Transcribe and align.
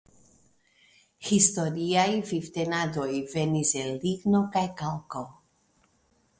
Historiaj 1.31 2.07
vivtenadoj 2.31 3.07
venis 3.37 3.77
el 3.85 3.95
ligno 4.09 4.43
kaj 4.57 4.67
kalko. 4.83 5.27